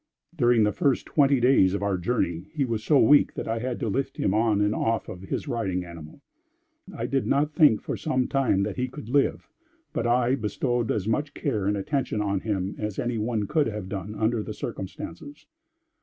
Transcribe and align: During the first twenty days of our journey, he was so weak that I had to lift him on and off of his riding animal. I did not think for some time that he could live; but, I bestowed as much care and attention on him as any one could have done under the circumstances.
During 0.35 0.63
the 0.63 0.71
first 0.71 1.05
twenty 1.05 1.39
days 1.39 1.75
of 1.75 1.83
our 1.83 1.95
journey, 1.95 2.47
he 2.55 2.65
was 2.65 2.83
so 2.83 2.97
weak 2.99 3.35
that 3.35 3.47
I 3.47 3.59
had 3.59 3.79
to 3.81 3.87
lift 3.87 4.17
him 4.17 4.33
on 4.33 4.59
and 4.59 4.73
off 4.73 5.07
of 5.07 5.21
his 5.21 5.47
riding 5.47 5.85
animal. 5.85 6.21
I 6.91 7.05
did 7.05 7.27
not 7.27 7.53
think 7.53 7.83
for 7.83 7.95
some 7.95 8.27
time 8.27 8.63
that 8.63 8.77
he 8.77 8.87
could 8.87 9.09
live; 9.09 9.47
but, 9.93 10.07
I 10.07 10.33
bestowed 10.33 10.89
as 10.91 11.07
much 11.07 11.35
care 11.35 11.67
and 11.67 11.77
attention 11.77 12.19
on 12.19 12.39
him 12.39 12.73
as 12.79 12.97
any 12.97 13.19
one 13.19 13.45
could 13.45 13.67
have 13.67 13.89
done 13.89 14.15
under 14.15 14.41
the 14.41 14.55
circumstances. 14.55 15.45